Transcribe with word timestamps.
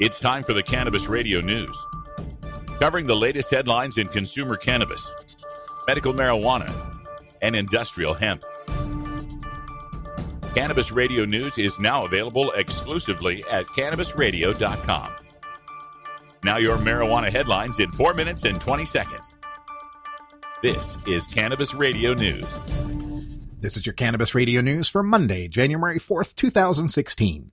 It's 0.00 0.18
time 0.18 0.42
for 0.42 0.54
the 0.54 0.62
Cannabis 0.62 1.06
Radio 1.06 1.40
News. 1.40 1.86
Covering 2.80 3.06
the 3.06 3.14
latest 3.14 3.48
headlines 3.52 3.96
in 3.96 4.08
consumer 4.08 4.56
cannabis, 4.56 5.08
medical 5.86 6.12
marijuana, 6.12 6.98
and 7.40 7.54
industrial 7.54 8.12
hemp. 8.12 8.44
Cannabis 10.56 10.90
Radio 10.90 11.24
News 11.24 11.58
is 11.58 11.78
now 11.78 12.04
available 12.04 12.50
exclusively 12.52 13.44
at 13.48 13.66
cannabisradio.com. 13.66 15.12
Now, 16.42 16.56
your 16.56 16.76
marijuana 16.76 17.30
headlines 17.30 17.78
in 17.78 17.92
4 17.92 18.14
minutes 18.14 18.42
and 18.42 18.60
20 18.60 18.84
seconds. 18.84 19.36
This 20.60 20.98
is 21.06 21.28
Cannabis 21.28 21.72
Radio 21.72 22.14
News. 22.14 22.64
This 23.60 23.76
is 23.76 23.86
your 23.86 23.94
Cannabis 23.94 24.34
Radio 24.34 24.60
News 24.60 24.88
for 24.88 25.04
Monday, 25.04 25.46
January 25.46 26.00
4th, 26.00 26.34
2016. 26.34 27.52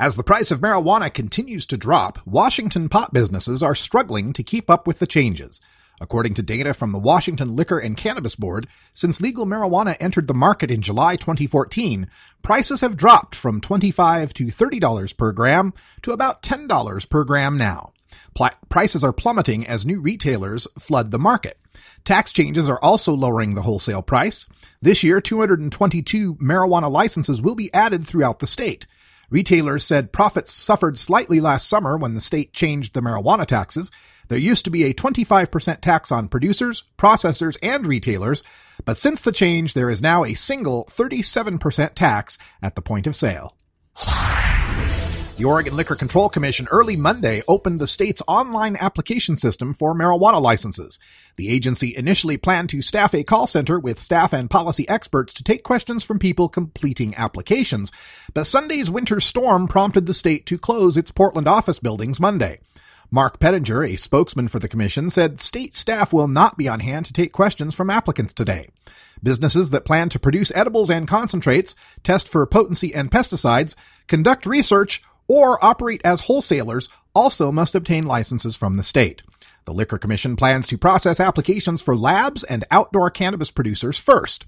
As 0.00 0.16
the 0.16 0.24
price 0.24 0.50
of 0.50 0.60
marijuana 0.60 1.12
continues 1.12 1.66
to 1.66 1.76
drop, 1.76 2.20
Washington 2.24 2.88
pot 2.88 3.12
businesses 3.12 3.62
are 3.62 3.74
struggling 3.74 4.32
to 4.32 4.42
keep 4.42 4.70
up 4.70 4.86
with 4.86 4.98
the 4.98 5.06
changes. 5.06 5.60
According 6.00 6.32
to 6.34 6.42
data 6.42 6.72
from 6.72 6.92
the 6.92 6.98
Washington 6.98 7.54
Liquor 7.54 7.78
and 7.78 7.98
Cannabis 7.98 8.34
Board, 8.34 8.66
since 8.94 9.20
legal 9.20 9.44
marijuana 9.44 9.98
entered 10.00 10.26
the 10.26 10.32
market 10.32 10.70
in 10.70 10.80
July 10.80 11.16
2014, 11.16 12.08
prices 12.40 12.80
have 12.80 12.96
dropped 12.96 13.34
from 13.34 13.60
$25 13.60 14.32
to 14.32 14.46
$30 14.46 15.16
per 15.18 15.32
gram 15.32 15.74
to 16.00 16.12
about 16.12 16.42
$10 16.42 17.10
per 17.10 17.22
gram 17.22 17.58
now. 17.58 17.92
Pl- 18.34 18.48
prices 18.70 19.04
are 19.04 19.12
plummeting 19.12 19.66
as 19.66 19.84
new 19.84 20.00
retailers 20.00 20.66
flood 20.78 21.10
the 21.10 21.18
market. 21.18 21.58
Tax 22.06 22.32
changes 22.32 22.70
are 22.70 22.82
also 22.82 23.12
lowering 23.12 23.54
the 23.54 23.62
wholesale 23.62 24.00
price. 24.00 24.46
This 24.80 25.02
year, 25.02 25.20
222 25.20 26.36
marijuana 26.36 26.90
licenses 26.90 27.42
will 27.42 27.54
be 27.54 27.72
added 27.74 28.06
throughout 28.06 28.38
the 28.38 28.46
state. 28.46 28.86
Retailers 29.30 29.84
said 29.84 30.12
profits 30.12 30.52
suffered 30.52 30.98
slightly 30.98 31.40
last 31.40 31.68
summer 31.68 31.96
when 31.96 32.14
the 32.14 32.20
state 32.20 32.52
changed 32.52 32.94
the 32.94 33.00
marijuana 33.00 33.46
taxes. 33.46 33.90
There 34.28 34.38
used 34.38 34.64
to 34.64 34.70
be 34.70 34.84
a 34.84 34.94
25% 34.94 35.80
tax 35.80 36.12
on 36.12 36.28
producers, 36.28 36.82
processors, 36.98 37.56
and 37.62 37.86
retailers, 37.86 38.42
but 38.84 38.98
since 38.98 39.22
the 39.22 39.32
change, 39.32 39.74
there 39.74 39.90
is 39.90 40.02
now 40.02 40.24
a 40.24 40.34
single 40.34 40.84
37% 40.86 41.94
tax 41.94 42.38
at 42.62 42.74
the 42.74 42.82
point 42.82 43.06
of 43.06 43.16
sale. 43.16 43.56
The 45.40 45.46
Oregon 45.46 45.74
Liquor 45.74 45.94
Control 45.94 46.28
Commission 46.28 46.68
early 46.70 46.96
Monday 46.96 47.42
opened 47.48 47.78
the 47.78 47.86
state's 47.86 48.20
online 48.28 48.76
application 48.76 49.36
system 49.36 49.72
for 49.72 49.94
marijuana 49.94 50.38
licenses. 50.38 50.98
The 51.36 51.48
agency 51.48 51.96
initially 51.96 52.36
planned 52.36 52.68
to 52.68 52.82
staff 52.82 53.14
a 53.14 53.24
call 53.24 53.46
center 53.46 53.80
with 53.80 54.00
staff 54.00 54.34
and 54.34 54.50
policy 54.50 54.86
experts 54.86 55.32
to 55.32 55.42
take 55.42 55.62
questions 55.62 56.04
from 56.04 56.18
people 56.18 56.50
completing 56.50 57.14
applications, 57.14 57.90
but 58.34 58.44
Sunday's 58.44 58.90
winter 58.90 59.18
storm 59.18 59.66
prompted 59.66 60.04
the 60.04 60.12
state 60.12 60.44
to 60.44 60.58
close 60.58 60.98
its 60.98 61.10
Portland 61.10 61.48
office 61.48 61.78
buildings 61.78 62.20
Monday. 62.20 62.60
Mark 63.10 63.38
Pettinger, 63.38 63.88
a 63.88 63.96
spokesman 63.96 64.46
for 64.46 64.58
the 64.58 64.68
commission, 64.68 65.08
said 65.08 65.40
state 65.40 65.72
staff 65.72 66.12
will 66.12 66.28
not 66.28 66.58
be 66.58 66.68
on 66.68 66.80
hand 66.80 67.06
to 67.06 67.14
take 67.14 67.32
questions 67.32 67.74
from 67.74 67.88
applicants 67.88 68.34
today. 68.34 68.68
Businesses 69.22 69.70
that 69.70 69.86
plan 69.86 70.10
to 70.10 70.18
produce 70.18 70.52
edibles 70.54 70.90
and 70.90 71.08
concentrates, 71.08 71.74
test 72.02 72.28
for 72.28 72.46
potency 72.46 72.94
and 72.94 73.10
pesticides, 73.10 73.74
conduct 74.06 74.44
research, 74.44 75.02
or 75.30 75.64
operate 75.64 76.00
as 76.04 76.22
wholesalers 76.22 76.88
also 77.14 77.52
must 77.52 77.76
obtain 77.76 78.04
licenses 78.04 78.56
from 78.56 78.74
the 78.74 78.82
state. 78.82 79.22
The 79.64 79.72
Liquor 79.72 79.96
Commission 79.96 80.34
plans 80.34 80.66
to 80.66 80.76
process 80.76 81.20
applications 81.20 81.80
for 81.80 81.96
labs 81.96 82.42
and 82.42 82.64
outdoor 82.72 83.10
cannabis 83.10 83.52
producers 83.52 83.96
first. 83.96 84.44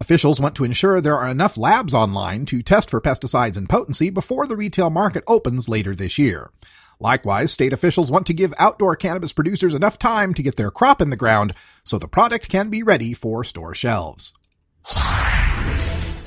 Officials 0.00 0.40
want 0.40 0.54
to 0.54 0.62
ensure 0.62 1.00
there 1.00 1.18
are 1.18 1.28
enough 1.28 1.58
labs 1.58 1.94
online 1.94 2.46
to 2.46 2.62
test 2.62 2.90
for 2.90 3.00
pesticides 3.00 3.56
and 3.56 3.68
potency 3.68 4.08
before 4.08 4.46
the 4.46 4.56
retail 4.56 4.88
market 4.88 5.24
opens 5.26 5.68
later 5.68 5.96
this 5.96 6.16
year. 6.16 6.52
Likewise, 7.00 7.50
state 7.50 7.72
officials 7.72 8.08
want 8.08 8.24
to 8.28 8.32
give 8.32 8.54
outdoor 8.56 8.94
cannabis 8.94 9.32
producers 9.32 9.74
enough 9.74 9.98
time 9.98 10.32
to 10.34 10.44
get 10.44 10.54
their 10.54 10.70
crop 10.70 11.00
in 11.00 11.10
the 11.10 11.16
ground 11.16 11.54
so 11.82 11.98
the 11.98 12.06
product 12.06 12.48
can 12.48 12.70
be 12.70 12.84
ready 12.84 13.14
for 13.14 13.42
store 13.42 13.74
shelves. 13.74 14.32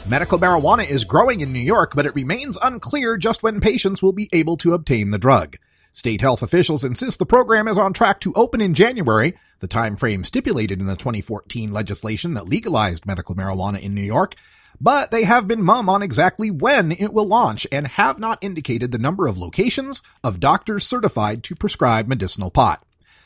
Medical 0.05 0.37
marijuana 0.37 0.87
is 0.87 1.05
growing 1.05 1.39
in 1.39 1.53
New 1.53 1.59
York, 1.59 1.93
but 1.95 2.05
it 2.05 2.13
remains 2.13 2.57
unclear 2.61 3.15
just 3.15 3.41
when 3.41 3.61
patients 3.61 4.03
will 4.03 4.11
be 4.11 4.27
able 4.33 4.57
to 4.57 4.73
obtain 4.73 5.11
the 5.11 5.17
drug. 5.17 5.55
State 5.93 6.19
health 6.19 6.41
officials 6.41 6.83
insist 6.83 7.19
the 7.19 7.25
program 7.25 7.69
is 7.69 7.77
on 7.77 7.93
track 7.93 8.19
to 8.19 8.33
open 8.33 8.59
in 8.59 8.73
January, 8.73 9.33
the 9.61 9.67
time 9.67 9.95
frame 9.95 10.25
stipulated 10.25 10.81
in 10.81 10.87
the 10.87 10.97
2014 10.97 11.71
legislation 11.71 12.33
that 12.33 12.49
legalized 12.49 13.05
medical 13.05 13.33
marijuana 13.33 13.79
in 13.79 13.93
New 13.93 14.01
York, 14.01 14.35
but 14.81 15.09
they 15.09 15.23
have 15.23 15.47
been 15.47 15.61
mum 15.61 15.87
on 15.87 16.03
exactly 16.03 16.51
when 16.51 16.91
it 16.91 17.13
will 17.13 17.25
launch 17.25 17.65
and 17.71 17.87
have 17.87 18.19
not 18.19 18.39
indicated 18.41 18.91
the 18.91 18.97
number 18.97 19.25
of 19.25 19.37
locations 19.37 20.01
of 20.21 20.41
doctors 20.41 20.85
certified 20.85 21.45
to 21.45 21.55
prescribe 21.55 22.09
medicinal 22.09 22.51
pot. 22.51 22.83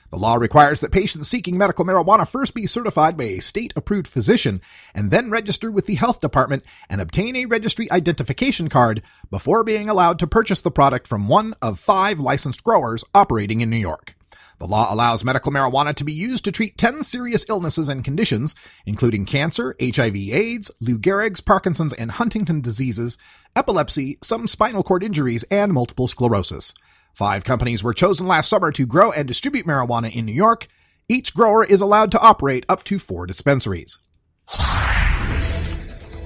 The 0.10 0.18
law 0.18 0.36
requires 0.36 0.80
that 0.80 0.92
patients 0.92 1.28
seeking 1.28 1.58
medical 1.58 1.84
marijuana 1.84 2.26
first 2.26 2.54
be 2.54 2.66
certified 2.66 3.18
by 3.18 3.26
a 3.26 3.42
state 3.42 3.74
approved 3.76 4.08
physician 4.08 4.62
and 4.94 5.12
then 5.12 5.30
register 5.30 5.70
with 5.70 5.86
the 5.86 5.96
health 5.96 6.22
department 6.22 6.64
and 6.90 7.02
obtain 7.02 7.36
a 7.36 7.46
registry 7.46 7.92
identification 7.92 8.70
card 8.70 9.02
before 9.30 9.66
being 9.66 9.90
allowed 9.90 10.18
to 10.20 10.28
purchase 10.28 10.62
the 10.62 10.72
product 10.72 11.08
from 11.08 11.28
one 11.28 11.54
of 11.62 11.78
five 11.78 12.22
licensed 12.22 12.64
growers 12.64 13.04
operating 13.14 13.60
in 13.60 13.70
New 13.70 13.76
York. 13.78 14.16
The 14.60 14.66
law 14.66 14.92
allows 14.92 15.24
medical 15.24 15.52
marijuana 15.52 15.94
to 15.96 16.04
be 16.04 16.14
used 16.14 16.44
to 16.46 16.52
treat 16.52 16.78
10 16.78 17.04
serious 17.04 17.46
illnesses 17.48 17.90
and 17.90 18.04
conditions, 18.04 18.56
including 18.88 19.26
cancer, 19.26 19.76
HIV 19.80 20.16
AIDS, 20.16 20.72
Lou 20.80 20.98
Gehrig's, 20.98 21.42
Parkinson's, 21.42 21.94
and 21.94 22.12
Huntington 22.12 22.62
diseases, 22.62 23.20
epilepsy, 23.56 24.18
some 24.24 24.48
spinal 24.48 24.82
cord 24.82 25.04
injuries, 25.04 25.44
and 25.52 25.74
multiple 25.74 26.08
sclerosis. 26.08 26.74
Five 27.18 27.44
companies 27.44 27.84
were 27.84 27.96
chosen 27.96 28.28
last 28.28 28.48
summer 28.48 28.72
to 28.74 28.86
grow 28.86 29.12
and 29.12 29.28
distribute 29.28 29.66
marijuana 29.66 30.14
in 30.14 30.28
New 30.28 30.36
York. 30.36 30.68
Each 31.10 31.34
grower 31.34 31.66
is 31.66 31.82
allowed 31.82 32.12
to 32.12 32.20
operate 32.20 32.64
up 32.70 32.84
to 32.84 33.00
four 33.00 33.26
dispensaries. 33.26 33.98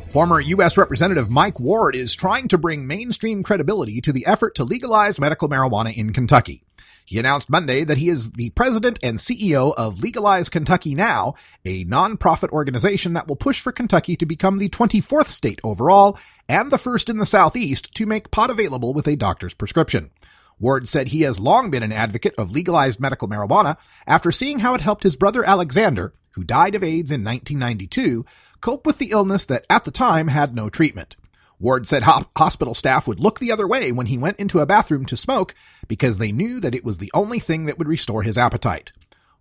Former 0.10 0.42
U.S. 0.42 0.76
Representative 0.76 1.30
Mike 1.30 1.62
Ward 1.62 1.96
is 1.96 2.14
trying 2.14 2.50
to 2.50 2.58
bring 2.58 2.88
mainstream 2.88 3.42
credibility 3.42 4.02
to 4.02 4.12
the 4.12 4.26
effort 4.26 4.54
to 4.56 4.66
legalize 4.66 5.18
medical 5.18 5.48
marijuana 5.48 5.96
in 5.96 6.12
Kentucky. 6.12 6.66
He 7.06 7.18
announced 7.18 7.50
Monday 7.50 7.86
that 7.86 7.98
he 7.98 8.10
is 8.10 8.32
the 8.32 8.50
president 8.50 9.00
and 9.02 9.18
CEO 9.18 9.74
of 9.76 10.02
Legalize 10.02 10.50
Kentucky 10.50 10.94
Now, 10.94 11.36
a 11.64 11.86
nonprofit 11.86 12.50
organization 12.50 13.14
that 13.14 13.30
will 13.30 13.38
push 13.38 13.62
for 13.62 13.72
Kentucky 13.72 14.18
to 14.18 14.26
become 14.26 14.58
the 14.58 14.68
24th 14.68 15.28
state 15.28 15.62
overall 15.64 16.20
and 16.50 16.70
the 16.70 16.78
first 16.78 17.08
in 17.08 17.18
the 17.18 17.26
Southeast 17.26 17.94
to 17.96 18.06
make 18.06 18.30
pot 18.30 18.50
available 18.50 18.94
with 18.94 19.08
a 19.08 19.16
doctor's 19.16 19.54
prescription. 19.54 20.12
Ward 20.62 20.88
said 20.88 21.08
he 21.08 21.24
has 21.24 21.40
long 21.40 21.72
been 21.72 21.82
an 21.82 21.92
advocate 21.92 22.36
of 22.38 22.52
legalized 22.52 23.00
medical 23.00 23.28
marijuana 23.28 23.78
after 24.06 24.32
seeing 24.32 24.60
how 24.60 24.76
it 24.76 24.82
helped 24.82 25.04
his 25.04 25.16
brother 25.16 25.44
Alexander, 25.44 26.14
who 26.32 26.44
died 26.44 26.76
of 26.76 26.84
AIDS 26.84 27.10
in 27.10 27.24
1992, 27.24 28.24
cope 28.62 28.86
with 28.86 29.00
the 29.00 29.10
illness 29.10 29.48
that 29.48 29.66
at 29.72 29.86
the 29.86 29.92
time 29.92 30.28
had 30.28 30.54
no 30.54 30.70
treatment. 30.70 31.16
Ward 31.60 31.88
said 31.88 32.04
hospital 32.04 32.76
staff 32.76 33.08
would 33.08 33.20
look 33.20 33.40
the 33.40 33.52
other 33.52 33.68
way 33.68 33.92
when 33.92 34.06
he 34.06 34.20
went 34.20 34.40
into 34.40 34.60
a 34.60 34.66
bathroom 34.68 35.06
to 35.08 35.18
smoke 35.18 35.56
because 35.88 36.20
they 36.20 36.32
knew 36.32 36.60
that 36.60 36.76
it 36.76 36.86
was 36.86 37.00
the 37.00 37.12
only 37.14 37.40
thing 37.40 37.66
that 37.66 37.80
would 37.80 37.88
restore 37.88 38.22
his 38.22 38.38
appetite. 38.38 38.92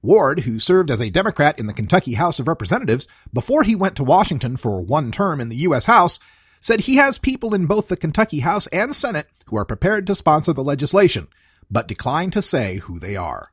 Ward, 0.02 0.41
who 0.41 0.58
served 0.58 0.91
as 0.91 1.00
a 1.00 1.10
Democrat 1.10 1.58
in 1.58 1.66
the 1.66 1.75
Kentucky 1.75 2.14
House 2.14 2.38
of 2.38 2.48
Representatives 2.48 3.06
before 3.32 3.62
he 3.62 3.75
went 3.75 3.97
to 3.97 4.04
Washington 4.04 4.56
for 4.56 4.81
one 4.81 5.12
term 5.12 5.41
in 5.41 5.50
the 5.50 5.56
U.S. 5.56 5.84
House, 5.84 6.19
said 6.60 6.81
he 6.81 6.97
has 6.97 7.19
people 7.19 7.54
in 7.54 7.66
both 7.66 7.88
the 7.88 7.97
Kentucky 7.97 8.41
House 8.41 8.66
and 8.69 8.94
Senate 8.94 9.28
who 9.47 9.56
are 9.56 9.65
prepared 9.65 10.06
to 10.06 10.15
sponsor 10.15 10.53
the 10.53 10.62
legislation, 10.62 11.28
but 11.71 11.88
declined 11.88 12.32
to 12.32 12.43
say 12.43 12.76
who 12.76 12.98
they 13.00 13.16
are. 13.16 13.50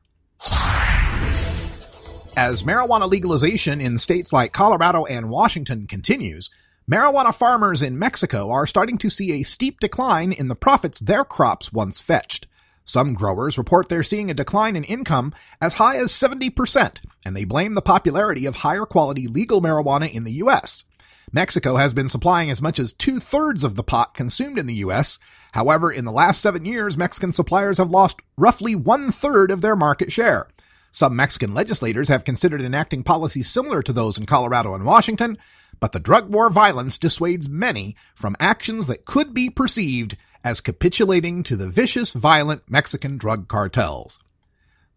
As 2.36 2.62
marijuana 2.62 3.08
legalization 3.08 3.80
in 3.80 3.98
states 3.98 4.32
like 4.32 4.52
Colorado 4.52 5.04
and 5.06 5.28
Washington 5.28 5.86
continues, 5.86 6.50
marijuana 6.88 7.34
farmers 7.34 7.82
in 7.82 7.98
Mexico 7.98 8.50
are 8.50 8.66
starting 8.66 8.96
to 8.98 9.10
see 9.10 9.32
a 9.32 9.42
steep 9.42 9.80
decline 9.80 10.30
in 10.30 10.46
the 10.48 10.54
profits 10.54 11.00
their 11.00 11.24
crops 11.24 11.72
once 11.72 12.00
fetched. 12.00 12.46
Some 12.84 13.12
growers 13.14 13.58
report 13.58 13.88
they're 13.88 14.02
seeing 14.02 14.30
a 14.30 14.34
decline 14.34 14.76
in 14.76 14.84
income 14.84 15.34
as 15.60 15.74
high 15.74 15.96
as 15.96 16.12
70%, 16.12 17.02
and 17.24 17.36
they 17.36 17.44
blame 17.44 17.74
the 17.74 17.82
popularity 17.82 18.46
of 18.46 18.56
higher 18.56 18.86
quality 18.86 19.26
legal 19.26 19.60
marijuana 19.60 20.10
in 20.10 20.24
the 20.24 20.32
U.S. 20.34 20.84
Mexico 21.32 21.76
has 21.76 21.92
been 21.92 22.08
supplying 22.08 22.50
as 22.50 22.62
much 22.62 22.78
as 22.78 22.92
two 22.92 23.20
thirds 23.20 23.64
of 23.64 23.74
the 23.74 23.82
pot 23.82 24.14
consumed 24.14 24.58
in 24.58 24.66
the 24.66 24.74
U.S. 24.76 25.18
However, 25.52 25.92
in 25.92 26.04
the 26.04 26.12
last 26.12 26.40
seven 26.40 26.64
years, 26.64 26.96
Mexican 26.96 27.32
suppliers 27.32 27.78
have 27.78 27.90
lost 27.90 28.20
roughly 28.36 28.74
one 28.74 29.10
third 29.10 29.50
of 29.50 29.60
their 29.60 29.76
market 29.76 30.10
share. 30.10 30.48
Some 30.90 31.14
Mexican 31.16 31.52
legislators 31.52 32.08
have 32.08 32.24
considered 32.24 32.62
enacting 32.62 33.02
policies 33.02 33.50
similar 33.50 33.82
to 33.82 33.92
those 33.92 34.16
in 34.16 34.24
Colorado 34.24 34.74
and 34.74 34.84
Washington, 34.84 35.36
but 35.80 35.92
the 35.92 36.00
drug 36.00 36.32
war 36.32 36.48
violence 36.48 36.96
dissuades 36.96 37.48
many 37.48 37.94
from 38.14 38.36
actions 38.40 38.86
that 38.86 39.04
could 39.04 39.34
be 39.34 39.50
perceived 39.50 40.16
as 40.42 40.60
capitulating 40.62 41.42
to 41.42 41.56
the 41.56 41.68
vicious, 41.68 42.12
violent 42.12 42.62
Mexican 42.70 43.18
drug 43.18 43.48
cartels. 43.48 44.18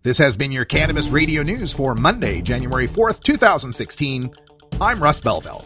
This 0.04 0.18
has 0.18 0.36
been 0.36 0.51
your 0.51 0.66
Cannabis 0.66 1.10
Radio 1.10 1.44
News 1.44 1.74
for 1.74 1.94
Monday, 1.94 2.42
January 2.42 2.88
4th, 2.88 3.22
2016. 3.22 4.33
I'm 4.80 5.04
Russ 5.04 5.19
Belville. 5.19 5.66